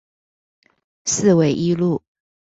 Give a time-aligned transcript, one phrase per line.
[1.05, 2.01] 四維一路